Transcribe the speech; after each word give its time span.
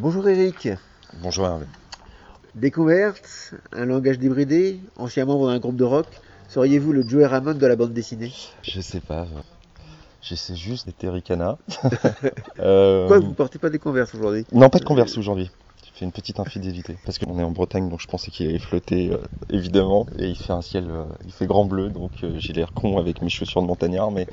Bonjour 0.00 0.28
Eric. 0.28 0.68
Bonjour 1.22 1.46
Hervé. 1.46 1.66
Découverte, 2.54 3.52
un 3.72 3.84
langage 3.84 4.20
débridé, 4.20 4.78
ancien 4.96 5.24
membre 5.24 5.48
d'un 5.48 5.58
groupe 5.58 5.74
de 5.74 5.82
rock, 5.82 6.06
seriez-vous 6.48 6.92
le 6.92 7.02
Joey 7.02 7.26
Ramone 7.26 7.58
de 7.58 7.66
la 7.66 7.74
bande 7.74 7.92
dessinée? 7.92 8.32
Je 8.62 8.80
sais 8.80 9.00
pas. 9.00 9.26
J'essaie 10.22 10.54
juste 10.54 10.86
d'être 10.86 11.02
Ericana. 11.02 11.58
euh... 12.60 13.08
Quoi, 13.08 13.18
vous 13.18 13.32
portez 13.32 13.58
pas 13.58 13.70
des 13.70 13.80
converses 13.80 14.14
aujourd'hui? 14.14 14.46
Non, 14.52 14.70
pas 14.70 14.78
de 14.78 14.84
converse 14.84 15.18
aujourd'hui 15.18 15.50
une 16.04 16.12
petite 16.12 16.40
infidélité. 16.40 16.96
Parce 17.04 17.18
qu'on 17.18 17.38
est 17.38 17.42
en 17.42 17.50
Bretagne, 17.50 17.88
donc 17.88 18.00
je 18.00 18.06
pensais 18.06 18.30
qu'il 18.30 18.48
allait 18.48 18.58
flotter, 18.58 19.10
euh, 19.12 19.18
évidemment. 19.50 20.06
Et 20.18 20.28
il 20.28 20.36
fait 20.36 20.52
un 20.52 20.62
ciel, 20.62 20.90
euh, 20.90 21.04
il 21.24 21.32
fait 21.32 21.46
grand 21.46 21.64
bleu, 21.64 21.90
donc 21.90 22.12
euh, 22.22 22.38
j'ai 22.38 22.52
l'air 22.52 22.72
con 22.72 22.98
avec 22.98 23.22
mes 23.22 23.28
chaussures 23.28 23.62
de 23.62 23.66
montagnard, 23.66 24.10
mais 24.10 24.26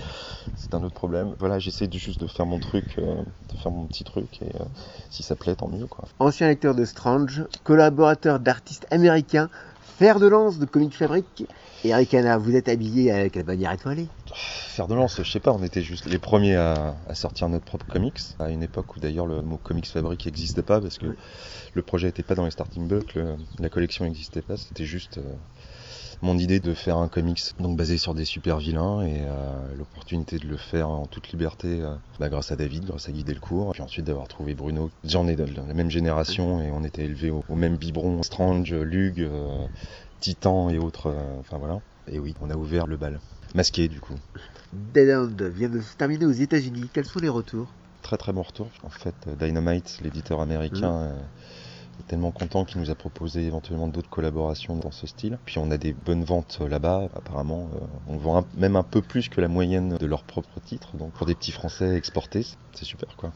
c'est 0.55 0.73
un 0.73 0.83
autre 0.83 0.95
problème. 0.95 1.35
Voilà, 1.39 1.59
j'essaie 1.59 1.89
juste 1.91 2.19
de 2.19 2.27
faire 2.27 2.45
mon 2.45 2.59
truc, 2.59 2.97
de 2.97 3.57
faire 3.57 3.71
mon 3.71 3.85
petit 3.87 4.03
truc, 4.03 4.41
et 4.41 4.51
si 5.09 5.23
ça 5.23 5.35
plaît, 5.35 5.55
tant 5.55 5.67
mieux. 5.67 5.87
Quoi. 5.87 6.05
Ancien 6.19 6.47
lecteur 6.47 6.75
de 6.75 6.85
Strange, 6.85 7.43
collaborateur 7.63 8.39
d'artistes 8.39 8.87
américains, 8.91 9.49
fer 9.97 10.19
de 10.19 10.27
lance 10.27 10.59
de 10.59 10.65
Comic 10.65 10.93
Fabric. 10.93 11.45
Et 11.83 11.89
Eric 11.89 12.15
vous 12.39 12.55
êtes 12.55 12.67
habillé 12.67 13.11
avec 13.11 13.35
la 13.35 13.43
bannière 13.43 13.71
étoilée 13.71 14.07
Fer 14.33 14.87
de 14.87 14.95
lance, 14.95 15.21
je 15.23 15.31
sais 15.31 15.39
pas, 15.39 15.53
on 15.53 15.63
était 15.63 15.81
juste 15.81 16.05
les 16.05 16.19
premiers 16.19 16.55
à, 16.55 16.95
sortir 17.13 17.47
notre 17.47 17.63
propre 17.63 17.85
comics, 17.85 18.19
à 18.39 18.49
une 18.49 18.63
époque 18.63 18.95
où 18.95 18.99
d'ailleurs 18.99 19.25
le 19.25 19.41
mot 19.41 19.57
Comics 19.57 19.87
Fabric 19.87 20.25
n'existait 20.25 20.63
pas, 20.63 20.81
parce 20.81 20.97
que 20.97 21.15
le 21.73 21.81
projet 21.81 22.07
n'était 22.07 22.23
pas 22.23 22.35
dans 22.35 22.43
les 22.43 22.51
starting 22.51 22.87
blocks, 22.87 23.17
la 23.59 23.69
collection 23.69 24.05
n'existait 24.05 24.41
pas, 24.41 24.57
c'était 24.57 24.85
juste... 24.85 25.19
Euh, 25.19 25.33
mon 26.25 26.37
idée 26.39 26.59
de 26.59 26.73
faire 26.73 26.97
un 26.97 27.07
comics 27.07 27.41
donc 27.59 27.77
basé 27.77 27.97
sur 27.97 28.15
des 28.15 28.25
super 28.25 28.57
vilains 28.57 29.03
et 29.03 29.21
euh, 29.21 29.75
l'opportunité 29.77 30.39
de 30.39 30.47
le 30.47 30.57
faire 30.57 30.89
en 30.89 31.05
toute 31.05 31.29
liberté 31.29 31.81
euh, 31.81 31.93
bah, 32.19 32.29
grâce 32.29 32.51
à 32.51 32.55
David, 32.55 32.85
grâce 32.85 33.07
à 33.07 33.11
Guy 33.11 33.23
Delcourt, 33.23 33.73
puis 33.73 33.83
ensuite 33.83 34.05
d'avoir 34.05 34.27
trouvé 34.27 34.55
Bruno. 34.55 34.89
Ai 35.03 35.35
de 35.35 35.45
la 35.45 35.73
même 35.73 35.91
génération 35.91 36.61
et 36.61 36.71
on 36.71 36.83
était 36.83 37.05
élevés 37.05 37.29
au, 37.29 37.43
même 37.55 37.77
biberon, 37.77 38.23
Strange, 38.23 38.73
Lug, 38.73 39.29
Titan 40.19 40.69
et 40.69 40.79
autres. 40.79 41.15
enfin 41.39 41.57
voilà. 41.57 41.79
Et 42.07 42.19
oui, 42.19 42.33
on 42.41 42.49
a 42.49 42.55
ouvert 42.55 42.87
le 42.87 42.97
bal. 42.97 43.19
Masqué 43.53 43.87
du 43.87 43.99
coup. 43.99 44.15
Dead 44.73 45.09
End 45.09 45.29
vient 45.49 45.69
de 45.69 45.79
se 45.79 45.95
terminer 45.95 46.25
aux 46.25 46.31
États-Unis. 46.31 46.89
Quels 46.91 47.05
sont 47.05 47.19
les 47.19 47.29
retours? 47.29 47.67
Très 48.01 48.17
très 48.17 48.33
bon 48.33 48.41
retour. 48.41 48.67
En 48.83 48.89
fait, 48.89 49.15
Dynamite, 49.39 49.99
l'éditeur 50.03 50.41
américain, 50.41 51.09
mmh. 51.09 51.15
Euh, 51.99 52.03
tellement 52.07 52.31
content 52.31 52.65
qu'il 52.65 52.81
nous 52.81 52.89
a 52.89 52.95
proposé 52.95 53.43
éventuellement 53.43 53.87
d'autres 53.87 54.09
collaborations 54.09 54.75
dans 54.75 54.91
ce 54.91 55.07
style. 55.07 55.37
Puis 55.45 55.57
on 55.57 55.71
a 55.71 55.77
des 55.77 55.93
bonnes 55.93 56.23
ventes 56.23 56.59
là-bas. 56.67 57.09
Apparemment, 57.15 57.69
euh, 57.75 57.85
on 58.07 58.17
vend 58.17 58.45
même 58.57 58.75
un 58.75 58.83
peu 58.83 59.01
plus 59.01 59.29
que 59.29 59.41
la 59.41 59.47
moyenne 59.47 59.97
de 59.97 60.05
leurs 60.05 60.23
propres 60.23 60.59
titres. 60.59 60.95
Donc 60.97 61.11
pour 61.11 61.25
des 61.25 61.35
petits 61.35 61.51
Français 61.51 61.95
exportés, 61.95 62.45
c'est 62.73 62.85
super 62.85 63.15
quoi. 63.15 63.31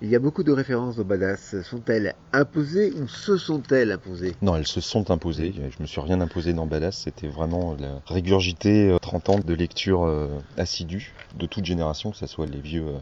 Il 0.00 0.08
y 0.08 0.14
a 0.14 0.20
beaucoup 0.20 0.44
de 0.44 0.52
références 0.52 1.00
au 1.00 1.04
badass. 1.04 1.60
Sont-elles 1.62 2.14
imposées 2.32 2.92
ou 2.92 3.08
se 3.08 3.36
sont-elles 3.36 3.90
imposées? 3.90 4.36
Non, 4.42 4.54
elles 4.54 4.66
se 4.66 4.80
sont 4.80 5.10
imposées. 5.10 5.52
Je 5.56 5.82
me 5.82 5.88
suis 5.88 6.00
rien 6.00 6.20
imposé 6.20 6.52
dans 6.52 6.66
badass. 6.66 6.98
C'était 6.98 7.26
vraiment 7.26 7.74
la 7.76 8.00
régurgité 8.06 8.96
30 9.02 9.28
euh, 9.28 9.32
ans 9.32 9.38
de 9.40 9.54
lecture 9.54 10.04
euh, 10.04 10.28
assidue 10.56 11.14
de 11.36 11.46
toute 11.46 11.64
génération, 11.64 12.12
que 12.12 12.16
ce 12.16 12.28
soit 12.28 12.46
les 12.46 12.60
vieux 12.60 12.86
euh, 12.86 12.98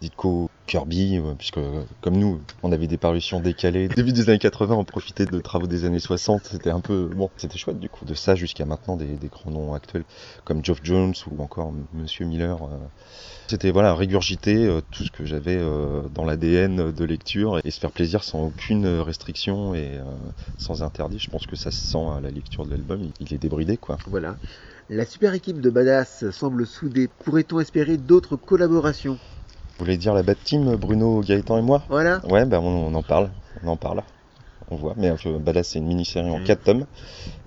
Ditko, 0.00 0.48
Kirby, 0.66 1.20
puisque 1.38 1.58
comme 2.00 2.16
nous, 2.16 2.40
on 2.62 2.72
avait 2.72 2.86
des 2.86 2.96
parutions 2.96 3.40
décalées. 3.40 3.88
Début 3.88 4.12
des 4.12 4.28
années 4.28 4.38
80, 4.38 4.74
on 4.74 4.84
profitait 4.84 5.26
de 5.26 5.40
travaux 5.40 5.66
des 5.66 5.84
années 5.84 5.98
60. 5.98 6.42
C'était 6.44 6.70
un 6.70 6.80
peu 6.80 7.10
bon, 7.14 7.30
c'était 7.36 7.58
chouette 7.58 7.80
du 7.80 7.88
coup. 7.88 8.04
De 8.04 8.14
ça 8.14 8.34
jusqu'à 8.34 8.64
maintenant 8.64 8.96
des, 8.96 9.18
grands 9.28 9.50
noms 9.50 9.74
actuels 9.74 10.04
comme 10.44 10.64
Geoff 10.64 10.80
Jones 10.82 11.14
ou 11.30 11.42
encore 11.42 11.72
Monsieur 11.92 12.24
Miller. 12.24 12.58
C'était 13.48 13.70
voilà 13.70 13.94
régurgiter 13.94 14.68
tout 14.90 15.04
ce 15.04 15.10
que 15.10 15.24
j'avais 15.24 15.60
dans 16.14 16.24
la 16.24 16.36
ADN 16.36 16.92
de 16.92 17.04
lecture 17.04 17.60
et 17.64 17.70
se 17.70 17.80
faire 17.80 17.90
plaisir 17.90 18.22
sans 18.22 18.46
aucune 18.46 18.86
restriction 19.00 19.74
et 19.74 19.92
euh, 19.94 20.02
sans 20.58 20.82
interdit. 20.82 21.18
Je 21.18 21.30
pense 21.30 21.46
que 21.46 21.56
ça 21.56 21.70
se 21.70 21.78
sent 21.78 22.06
à 22.16 22.20
la 22.20 22.30
lecture 22.30 22.66
de 22.66 22.70
l'album, 22.70 23.10
il 23.20 23.34
est 23.34 23.38
débridé 23.38 23.76
quoi. 23.76 23.96
Voilà. 24.06 24.36
La 24.88 25.04
super 25.04 25.34
équipe 25.34 25.60
de 25.60 25.70
Badass 25.70 26.30
semble 26.30 26.66
soudée. 26.66 27.08
Pourrait-on 27.24 27.58
espérer 27.58 27.96
d'autres 27.96 28.36
collaborations? 28.36 29.18
Vous 29.78 29.84
voulez 29.84 29.98
dire 29.98 30.14
la 30.14 30.22
Bad 30.22 30.38
Team, 30.42 30.76
Bruno, 30.76 31.20
Gaëtan 31.20 31.58
et 31.58 31.62
moi? 31.62 31.82
Voilà. 31.88 32.20
Ouais, 32.26 32.46
ben 32.46 32.60
on, 32.60 32.94
en 32.94 33.02
parle, 33.02 33.30
on 33.62 33.68
en 33.68 33.76
parle 33.76 34.02
on 34.70 34.76
voit. 34.76 34.94
Mais 34.96 35.10
euh, 35.10 35.38
Badass, 35.38 35.68
c'est 35.68 35.78
une 35.78 35.86
mini-série 35.86 36.30
en 36.30 36.42
4 36.42 36.64
tomes. 36.64 36.86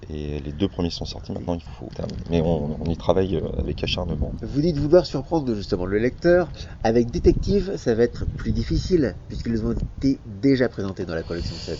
Et 0.09 0.39
les 0.39 0.51
deux 0.51 0.67
premiers 0.67 0.89
sont 0.89 1.05
sortis 1.05 1.31
maintenant, 1.31 1.55
il 1.55 1.61
faut 1.61 1.89
Mais 2.29 2.41
on, 2.41 2.83
y 2.85 2.97
travaille 2.97 3.35
euh, 3.35 3.59
avec 3.59 3.83
acharnement. 3.83 4.33
Vous 4.41 4.61
dites 4.61 4.77
vouloir 4.77 5.05
surprendre 5.05 5.53
justement 5.53 5.85
le 5.85 5.97
lecteur. 5.97 6.49
Avec 6.83 7.11
Détective, 7.11 7.75
ça 7.77 7.93
va 7.93 8.03
être 8.03 8.25
plus 8.25 8.51
difficile, 8.51 9.15
puisqu'ils 9.27 9.65
ont 9.65 9.73
été 9.73 10.19
déjà 10.25 10.69
présentés 10.69 11.05
dans 11.05 11.15
la 11.15 11.23
collection 11.23 11.55
7. 11.55 11.77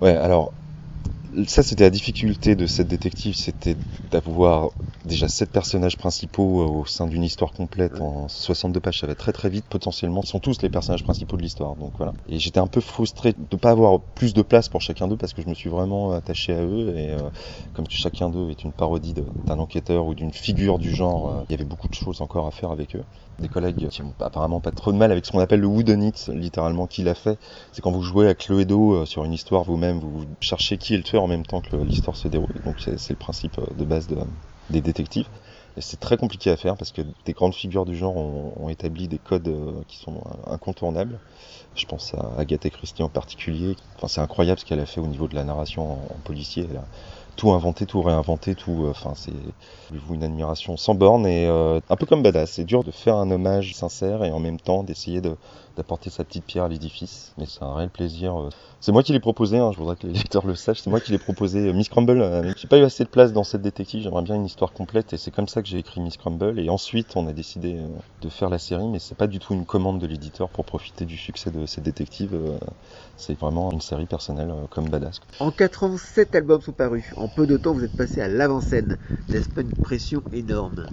Ouais, 0.00 0.16
alors 0.16 0.52
ça, 1.46 1.62
c'était 1.62 1.84
la 1.84 1.90
difficulté 1.90 2.54
de 2.54 2.66
cette 2.66 2.88
détective, 2.88 3.34
c'était 3.34 3.76
d'avoir 4.10 4.70
déjà 5.04 5.28
sept 5.28 5.50
personnages 5.50 5.96
principaux 5.96 6.62
euh, 6.62 6.80
au 6.80 6.86
sein 6.86 7.06
d'une 7.06 7.22
histoire 7.22 7.52
complète 7.52 8.00
en 8.00 8.28
62 8.28 8.80
pages. 8.80 9.00
Ça 9.00 9.06
va 9.06 9.14
très 9.14 9.32
très 9.32 9.48
vite, 9.48 9.64
potentiellement. 9.68 10.20
Ils 10.22 10.28
sont 10.28 10.38
tous 10.38 10.62
les 10.62 10.70
personnages 10.70 11.04
principaux 11.04 11.36
de 11.36 11.42
l'histoire, 11.42 11.74
donc 11.76 11.92
voilà. 11.96 12.12
Et 12.28 12.38
j'étais 12.38 12.60
un 12.60 12.66
peu 12.66 12.80
frustré 12.80 13.32
de 13.32 13.38
ne 13.52 13.56
pas 13.56 13.70
avoir 13.70 14.00
plus 14.00 14.34
de 14.34 14.42
place 14.42 14.68
pour 14.68 14.80
chacun 14.80 15.08
d'eux 15.08 15.16
parce 15.16 15.32
que 15.32 15.42
je 15.42 15.48
me 15.48 15.54
suis 15.54 15.70
vraiment 15.70 16.12
attaché 16.12 16.54
à 16.54 16.62
eux 16.62 16.94
et 16.96 17.10
euh, 17.10 17.18
comme 17.74 17.86
chacun 17.88 18.30
d'eux 18.30 18.50
est 18.50 18.64
une 18.64 18.72
parodie 18.72 19.14
d'un 19.46 19.58
enquêteur 19.58 20.06
ou 20.06 20.14
d'une 20.14 20.32
figure 20.32 20.78
du 20.78 20.94
genre, 20.94 21.28
euh, 21.28 21.44
il 21.48 21.52
y 21.52 21.54
avait 21.54 21.64
beaucoup 21.64 21.88
de 21.88 21.94
choses 21.94 22.20
encore 22.20 22.46
à 22.46 22.50
faire 22.50 22.70
avec 22.70 22.96
eux 22.96 23.04
des 23.40 23.48
collègues 23.48 23.88
qui 23.88 24.00
n'ont 24.00 24.14
apparemment 24.20 24.60
pas 24.60 24.70
trop 24.70 24.92
de 24.92 24.96
mal 24.96 25.10
avec 25.10 25.26
ce 25.26 25.32
qu'on 25.32 25.40
appelle 25.40 25.58
le 25.58 25.66
wooden 25.66 26.04
it, 26.04 26.30
littéralement, 26.32 26.86
qu'il 26.86 27.08
a 27.08 27.14
fait. 27.14 27.36
C'est 27.72 27.82
quand 27.82 27.90
vous 27.90 28.02
jouez 28.02 28.28
à 28.28 28.34
Cluedo 28.34 29.04
sur 29.06 29.24
une 29.24 29.32
histoire 29.32 29.64
vous-même, 29.64 29.98
vous 29.98 30.24
cherchez 30.38 30.78
qui 30.78 30.94
est 30.94 30.98
le 30.98 31.02
tueur 31.02 31.23
en 31.24 31.28
même 31.28 31.46
temps 31.46 31.60
que 31.60 31.76
l'histoire 31.76 32.16
se 32.16 32.28
déroule. 32.28 32.54
Donc 32.64 32.76
c'est 32.80 33.10
le 33.10 33.16
principe 33.16 33.58
euh, 33.58 33.66
de 33.76 33.84
base 33.84 34.06
de, 34.06 34.16
des 34.70 34.80
détectives. 34.80 35.28
Et 35.76 35.80
c'est 35.80 35.98
très 35.98 36.16
compliqué 36.16 36.50
à 36.50 36.56
faire 36.56 36.76
parce 36.76 36.92
que 36.92 37.02
des 37.24 37.32
grandes 37.32 37.54
figures 37.54 37.84
du 37.84 37.96
genre 37.96 38.16
ont, 38.16 38.68
établi 38.68 39.08
des 39.08 39.18
codes 39.18 39.48
euh, 39.48 39.72
qui 39.88 39.96
sont 39.96 40.22
incontournables. 40.46 41.18
Je 41.74 41.86
pense 41.86 42.14
à 42.14 42.32
Agatha 42.38 42.70
Christie 42.70 43.02
en 43.02 43.08
particulier. 43.08 43.74
Enfin, 43.96 44.06
c'est 44.06 44.20
incroyable 44.20 44.60
ce 44.60 44.64
qu'elle 44.64 44.78
a 44.78 44.86
fait 44.86 45.00
au 45.00 45.08
niveau 45.08 45.26
de 45.26 45.34
la 45.34 45.42
narration 45.42 45.94
en, 45.94 46.18
policier. 46.24 46.68
Tout 47.36 47.52
inventé, 47.52 47.86
tout 47.86 48.02
réinventé, 48.02 48.54
tout. 48.54 48.84
Euh, 48.84 48.90
enfin, 48.90 49.12
c'est 49.14 49.32
vous 49.92 50.14
une 50.14 50.24
admiration 50.24 50.76
sans 50.76 50.94
borne 50.94 51.26
et 51.26 51.46
euh, 51.46 51.80
un 51.88 51.96
peu 51.96 52.06
comme 52.06 52.22
badass. 52.22 52.52
C'est 52.52 52.64
dur 52.64 52.84
de 52.84 52.90
faire 52.90 53.16
un 53.16 53.30
hommage 53.30 53.74
sincère 53.74 54.24
et 54.24 54.32
en 54.32 54.40
même 54.40 54.58
temps 54.58 54.82
d'essayer 54.82 55.20
de 55.20 55.36
d'apporter 55.76 56.08
sa 56.08 56.22
petite 56.22 56.44
pierre 56.44 56.64
à 56.64 56.68
l'édifice. 56.68 57.32
Mais 57.36 57.46
c'est 57.46 57.62
un 57.64 57.74
réel 57.74 57.90
plaisir. 57.90 58.38
Euh. 58.38 58.48
C'est 58.80 58.92
moi 58.92 59.02
qui 59.02 59.12
l'ai 59.12 59.18
proposé. 59.18 59.58
Hein, 59.58 59.72
je 59.72 59.78
voudrais 59.78 59.96
que 59.96 60.06
les 60.06 60.12
lecteurs 60.14 60.46
le 60.46 60.54
sachent. 60.54 60.80
C'est 60.80 60.90
moi 60.90 61.00
qui 61.00 61.10
l'ai 61.10 61.18
proposé. 61.18 61.72
Miss 61.72 61.88
Crumble. 61.88 62.54
j'ai 62.56 62.68
pas 62.68 62.78
eu 62.78 62.84
assez 62.84 63.02
de 63.02 63.08
place 63.08 63.32
dans 63.32 63.42
cette 63.42 63.62
détective. 63.62 64.02
J'aimerais 64.02 64.22
bien 64.22 64.36
une 64.36 64.46
histoire 64.46 64.72
complète 64.72 65.12
et 65.12 65.16
c'est 65.16 65.32
comme 65.32 65.48
ça 65.48 65.62
que 65.62 65.68
j'ai 65.68 65.78
écrit 65.78 66.00
Miss 66.00 66.16
Crumble. 66.16 66.60
Et 66.60 66.70
ensuite, 66.70 67.16
on 67.16 67.26
a 67.26 67.32
décidé 67.32 67.76
de 68.22 68.28
faire 68.28 68.50
la 68.50 68.58
série, 68.58 68.86
mais 68.86 69.00
c'est 69.00 69.16
pas 69.16 69.26
du 69.26 69.40
tout 69.40 69.54
une 69.54 69.66
commande 69.66 69.98
de 69.98 70.06
l'éditeur 70.06 70.48
pour 70.48 70.64
profiter 70.64 71.06
du 71.06 71.16
succès 71.16 71.50
de 71.50 71.66
cette 71.66 71.84
détective. 71.84 72.38
C'est 73.16 73.36
vraiment 73.36 73.72
une 73.72 73.80
série 73.80 74.06
personnelle 74.06 74.52
comme 74.70 74.88
badass. 74.88 75.20
En 75.40 75.50
4 75.50 75.84
ans, 75.84 75.96
7 75.96 76.34
albums 76.36 76.62
sont 76.62 76.72
parus. 76.72 77.12
Peu 77.28 77.46
de 77.46 77.56
temps, 77.56 77.72
vous 77.72 77.84
êtes 77.84 77.96
passé 77.96 78.20
à 78.20 78.28
l'avant-scène. 78.28 78.98
N'est-ce 79.28 79.48
pas 79.48 79.62
une 79.62 79.72
pression 79.72 80.22
énorme 80.32 80.86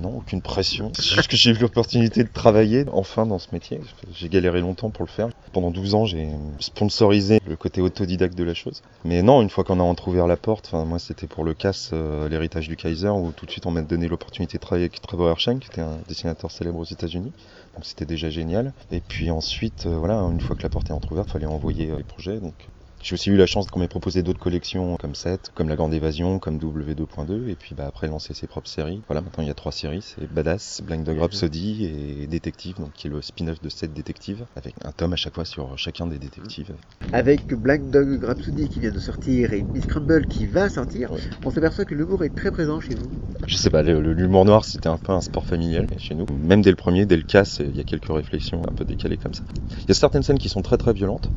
Non, 0.00 0.18
aucune 0.18 0.40
pression. 0.40 0.92
C'est 0.94 1.14
juste 1.14 1.28
que 1.28 1.36
j'ai 1.36 1.50
eu 1.50 1.54
l'opportunité 1.54 2.22
de 2.22 2.28
travailler 2.32 2.84
enfin 2.92 3.26
dans 3.26 3.38
ce 3.38 3.48
métier. 3.52 3.80
J'ai 4.12 4.28
galéré 4.28 4.60
longtemps 4.60 4.90
pour 4.90 5.04
le 5.04 5.10
faire. 5.10 5.28
Pendant 5.52 5.70
12 5.70 5.94
ans, 5.94 6.04
j'ai 6.04 6.28
sponsorisé 6.60 7.40
le 7.46 7.56
côté 7.56 7.80
autodidacte 7.80 8.36
de 8.36 8.44
la 8.44 8.54
chose. 8.54 8.82
Mais 9.04 9.22
non, 9.22 9.42
une 9.42 9.50
fois 9.50 9.64
qu'on 9.64 9.80
a 9.80 9.82
entrouvert 9.82 10.26
la 10.26 10.36
porte, 10.36 10.72
moi 10.72 10.98
c'était 10.98 11.26
pour 11.26 11.44
le 11.44 11.54
casse, 11.54 11.90
euh, 11.92 12.28
l'héritage 12.28 12.68
du 12.68 12.76
Kaiser, 12.76 13.08
où 13.08 13.32
tout 13.32 13.46
de 13.46 13.50
suite 13.50 13.66
on 13.66 13.70
m'a 13.70 13.82
donné 13.82 14.08
l'opportunité 14.08 14.58
de 14.58 14.62
travailler 14.62 14.84
avec 14.84 15.00
Trevor 15.00 15.30
Hersheng, 15.30 15.58
qui 15.58 15.68
était 15.68 15.80
un 15.80 15.98
dessinateur 16.08 16.50
célèbre 16.50 16.78
aux 16.78 16.84
États-Unis. 16.84 17.32
Donc 17.74 17.84
c'était 17.84 18.06
déjà 18.06 18.30
génial. 18.30 18.72
Et 18.90 19.00
puis 19.00 19.30
ensuite, 19.30 19.86
euh, 19.86 19.96
voilà, 19.98 20.14
une 20.16 20.40
fois 20.40 20.56
que 20.56 20.62
la 20.62 20.68
porte 20.68 20.90
est 20.90 20.94
entrouverte, 20.94 21.28
il 21.28 21.32
fallait 21.32 21.46
envoyer 21.46 21.90
euh, 21.90 21.96
les 21.96 22.04
projets. 22.04 22.38
Donc 22.38 22.54
j'ai 23.02 23.14
aussi 23.14 23.30
eu 23.30 23.36
la 23.36 23.46
chance 23.46 23.66
qu'on 23.66 23.80
m'ait 23.80 23.88
proposé 23.88 24.22
d'autres 24.22 24.38
collections 24.38 24.96
comme 24.96 25.16
7, 25.16 25.50
comme 25.54 25.68
La 25.68 25.74
Grande 25.74 25.92
Évasion, 25.92 26.38
comme 26.38 26.58
W2.2, 26.58 27.48
et 27.48 27.56
puis 27.56 27.74
bah, 27.74 27.86
après 27.86 28.06
lancer 28.06 28.32
ses 28.32 28.46
propres 28.46 28.68
séries. 28.68 29.02
Voilà, 29.08 29.20
maintenant 29.20 29.42
il 29.42 29.48
y 29.48 29.50
a 29.50 29.54
trois 29.54 29.72
séries, 29.72 30.02
c'est 30.02 30.32
Badass, 30.32 30.82
Blind 30.84 31.04
Dog 31.04 31.18
Rhapsody 31.18 31.84
et 32.22 32.26
Détective, 32.28 32.76
donc 32.76 32.92
qui 32.92 33.08
est 33.08 33.10
le 33.10 33.20
spin-off 33.20 33.60
de 33.60 33.68
7 33.68 33.92
détectives, 33.92 34.46
avec 34.54 34.74
un 34.84 34.92
tome 34.92 35.14
à 35.14 35.16
chaque 35.16 35.34
fois 35.34 35.44
sur 35.44 35.76
chacun 35.76 36.06
des 36.06 36.18
détectives. 36.18 36.72
Avec 37.12 37.52
Blind 37.52 37.90
Dog 37.90 38.22
Rhapsody 38.22 38.68
qui 38.68 38.78
vient 38.78 38.92
de 38.92 39.00
sortir 39.00 39.52
et 39.52 39.62
Miss 39.62 39.86
Crumble 39.86 40.26
qui 40.28 40.46
va 40.46 40.68
sortir, 40.68 41.10
on 41.44 41.50
s'aperçoit 41.50 41.84
que 41.84 41.96
l'humour 41.96 42.22
est 42.22 42.34
très 42.34 42.52
présent 42.52 42.80
chez 42.80 42.94
vous. 42.94 43.10
Je 43.48 43.56
sais 43.56 43.70
pas, 43.70 43.82
l'humour 43.82 44.44
noir 44.44 44.64
c'était 44.64 44.88
un 44.88 44.98
peu 44.98 45.12
un 45.12 45.20
sport 45.20 45.44
familial 45.44 45.88
chez 45.98 46.14
nous. 46.14 46.26
Même 46.44 46.62
dès 46.62 46.70
le 46.70 46.76
premier, 46.76 47.04
dès 47.04 47.16
le 47.16 47.24
casse, 47.24 47.60
il 47.60 47.76
y 47.76 47.80
a 47.80 47.84
quelques 47.84 48.12
réflexions 48.12 48.62
un 48.62 48.72
peu 48.72 48.84
décalées 48.84 49.16
comme 49.16 49.34
ça. 49.34 49.42
Il 49.80 49.88
y 49.88 49.90
a 49.90 49.94
certaines 49.94 50.22
scènes 50.22 50.38
qui 50.38 50.48
sont 50.48 50.62
très 50.62 50.76
très 50.76 50.92
violentes. 50.92 51.28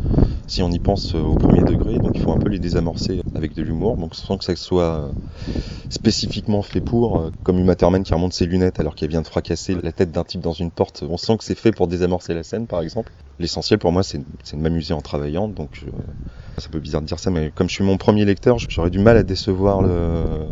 Si 0.48 0.62
on 0.62 0.70
y 0.70 0.78
pense 0.78 1.16
au 1.16 1.34
premier 1.34 1.55
premier 1.56 1.64
degré, 1.64 2.00
donc 2.00 2.12
il 2.16 2.20
faut 2.20 2.32
un 2.32 2.38
peu 2.38 2.50
les 2.50 2.60
désamorcer 2.60 3.22
avec 3.34 3.56
de 3.56 3.62
l'humour, 3.62 3.96
donc 3.98 4.16
sans 4.16 4.38
que 4.38 4.44
ça 4.44 4.56
soit 4.56 4.84
euh, 4.84 5.12
spécifiquement 5.90 6.62
fait 6.62 6.82
pour, 6.82 7.18
euh, 7.20 7.32
comme 7.44 7.76
Thurman 7.76 8.04
qui 8.04 8.14
remonte 8.14 8.34
ses 8.34 8.46
lunettes 8.46 8.80
alors 8.80 8.96
qu'elle 8.96 9.10
vient 9.10 9.22
de 9.22 9.28
fracasser 9.28 9.76
la 9.82 9.92
tête 9.94 10.12
d'un 10.12 10.24
type 10.26 10.42
dans 10.42 10.52
une 10.54 10.70
porte. 10.72 11.04
On 11.10 11.18
sent 11.18 11.38
que 11.38 11.44
c'est 11.46 11.56
fait 11.58 11.72
pour 11.72 11.88
désamorcer 11.88 12.34
la 12.34 12.44
scène, 12.44 12.68
par 12.68 12.82
exemple. 12.82 13.14
L'essentiel 13.40 13.80
pour 13.80 13.92
moi, 13.94 14.04
c'est 14.04 14.18
de 14.20 14.58
m'amuser 14.58 14.94
en 14.94 15.02
travaillant, 15.02 15.48
donc 15.48 15.84
euh, 15.88 15.92
c'est 16.58 16.68
un 16.68 16.72
peu 16.72 16.80
bizarre 16.80 17.02
de 17.02 17.08
dire 17.08 17.20
ça, 17.20 17.32
mais 17.32 17.52
comme 17.52 17.70
je 17.70 17.76
suis 17.76 17.84
mon 17.86 17.98
premier 17.98 18.26
lecteur, 18.26 18.58
j'aurais 18.70 18.90
du 18.90 19.00
mal 19.00 19.16
à 19.18 19.24
décevoir 19.24 19.82
le, 19.82 20.48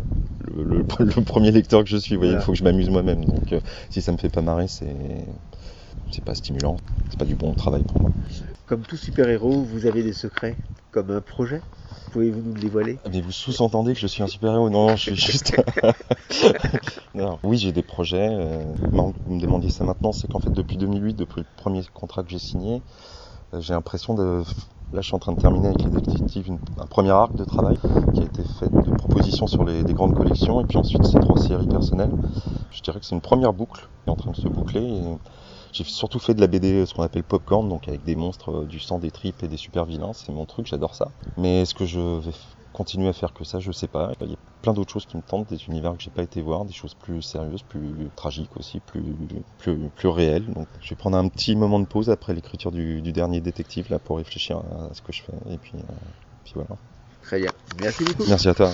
le, 0.54 0.64
le- 0.64 0.86
le 1.00 1.22
premier 1.22 1.50
lecteur 1.50 1.84
que 1.84 1.90
je 1.90 1.96
suis. 1.98 2.14
Vous 2.14 2.20
voyez, 2.20 2.32
il 2.32 2.36
Voilà. 2.36 2.44
faut 2.46 2.52
que 2.52 2.58
je 2.58 2.64
m'amuse 2.64 2.88
moi-même, 2.90 3.24
donc 3.26 3.52
euh, 3.52 3.60
si 3.90 4.00
ça 4.00 4.12
me 4.12 4.16
fait 4.18 4.30
pas 4.30 4.42
marrer, 4.42 4.68
c'est 4.68 4.86
c'est 6.10 6.24
pas 6.24 6.34
stimulant, 6.34 6.76
c'est 7.08 7.18
pas 7.18 7.24
du 7.24 7.34
bon 7.34 7.54
travail 7.54 7.82
pour 7.84 8.00
moi. 8.00 8.10
Comme 8.66 8.82
tout 8.82 8.96
super-héros, 8.96 9.62
vous 9.62 9.86
avez 9.86 10.02
des 10.02 10.12
secrets, 10.12 10.58
comme 10.90 11.10
un 11.10 11.20
projet? 11.20 11.62
Pouvez-vous 12.12 12.40
nous 12.42 12.54
le 12.54 12.60
dévoiler? 12.60 12.98
Mais 13.10 13.20
vous 13.20 13.32
sous-entendez 13.32 13.92
que 13.94 13.98
je 14.00 14.06
suis 14.06 14.22
un 14.22 14.26
super-héros 14.28 14.70
Non, 14.70 14.88
non, 14.90 14.96
je 14.96 15.02
suis 15.10 15.16
juste... 15.16 15.56
non. 17.14 17.38
Oui, 17.42 17.58
j'ai 17.58 17.72
des 17.72 17.82
projets. 17.82 18.28
euh, 18.30 18.62
vous 18.92 19.34
me 19.34 19.40
demandiez 19.40 19.70
ça 19.70 19.84
maintenant, 19.84 20.12
c'est 20.12 20.28
qu'en 20.28 20.38
fait, 20.38 20.52
depuis 20.52 20.76
2008, 20.76 21.14
depuis 21.14 21.40
le 21.40 21.46
premier 21.56 21.82
contrat 21.92 22.22
que 22.22 22.30
j'ai 22.30 22.38
signé, 22.38 22.82
euh, 23.52 23.60
j'ai 23.60 23.74
l'impression 23.74 24.14
de... 24.14 24.42
Là, 24.92 25.00
je 25.00 25.06
suis 25.08 25.16
en 25.16 25.18
train 25.18 25.32
de 25.32 25.38
terminer 25.38 25.66
avec 25.66 25.82
les 25.82 25.90
détectives 25.90 26.46
une- 26.46 26.60
un 26.78 26.86
premier 26.86 27.10
arc 27.10 27.36
de 27.36 27.44
travail 27.44 27.78
qui 28.12 28.22
a 28.22 28.24
été 28.26 28.44
fait 28.44 28.70
de 28.84 28.92
propositions 28.92 29.48
sur 29.48 29.64
les, 29.64 29.82
des 29.82 29.92
grandes 29.94 30.14
collections 30.14 30.60
et 30.60 30.64
puis 30.64 30.78
ensuite 30.78 31.04
ces 31.04 31.18
trois 31.18 31.36
séries 31.36 31.66
personnelles. 31.66 32.14
Je 32.70 32.80
dirais 32.80 33.00
que 33.00 33.06
c'est 33.06 33.14
une 33.16 33.20
première 33.20 33.52
boucle 33.52 33.80
qui 34.04 34.10
est 34.10 34.12
en 34.12 34.16
train 34.16 34.30
de 34.30 34.36
se 34.36 34.48
boucler. 34.48 34.82
Et 34.82 35.02
j'ai 35.74 35.84
surtout 35.84 36.20
fait 36.20 36.34
de 36.34 36.40
la 36.40 36.46
BD, 36.46 36.86
ce 36.86 36.94
qu'on 36.94 37.02
appelle 37.02 37.24
popcorn, 37.24 37.68
donc 37.68 37.88
avec 37.88 38.04
des 38.04 38.14
monstres, 38.16 38.62
euh, 38.62 38.66
du 38.66 38.78
sang, 38.78 38.98
des 38.98 39.10
tripes 39.10 39.42
et 39.42 39.48
des 39.48 39.56
super 39.56 39.84
vilains. 39.84 40.12
C'est 40.12 40.32
mon 40.32 40.46
truc, 40.46 40.66
j'adore 40.66 40.94
ça. 40.94 41.10
Mais 41.36 41.62
est-ce 41.62 41.74
que 41.74 41.84
je 41.84 42.00
vais 42.20 42.32
continuer 42.72 43.08
à 43.08 43.12
faire 43.12 43.32
que 43.32 43.44
ça? 43.44 43.58
Je 43.58 43.72
sais 43.72 43.88
pas. 43.88 44.12
Il 44.20 44.30
y 44.30 44.32
a 44.34 44.36
plein 44.62 44.72
d'autres 44.72 44.92
choses 44.92 45.04
qui 45.06 45.16
me 45.16 45.22
tentent, 45.22 45.48
des 45.48 45.64
univers 45.66 45.92
que 45.96 46.02
j'ai 46.02 46.10
pas 46.12 46.22
été 46.22 46.40
voir, 46.40 46.64
des 46.64 46.72
choses 46.72 46.94
plus 46.94 47.22
sérieuses, 47.22 47.62
plus 47.64 48.08
tragiques 48.14 48.56
aussi, 48.56 48.80
plus, 48.80 49.16
plus, 49.58 49.90
plus 49.90 50.08
réelles. 50.08 50.46
Donc 50.52 50.68
je 50.80 50.90
vais 50.90 50.96
prendre 50.96 51.16
un 51.16 51.28
petit 51.28 51.56
moment 51.56 51.80
de 51.80 51.86
pause 51.86 52.08
après 52.08 52.34
l'écriture 52.34 52.70
du, 52.70 53.02
du 53.02 53.12
dernier 53.12 53.40
détective 53.40 53.90
là 53.90 53.98
pour 53.98 54.18
réfléchir 54.18 54.58
à 54.58 54.94
ce 54.94 55.02
que 55.02 55.12
je 55.12 55.22
fais. 55.22 55.52
Et 55.52 55.58
puis, 55.58 55.76
euh, 55.76 55.92
puis 56.44 56.52
voilà. 56.54 56.78
Très 57.20 57.40
bien. 57.40 57.50
Merci 57.80 58.04
beaucoup. 58.04 58.24
Merci 58.28 58.48
à 58.48 58.54
toi. 58.54 58.70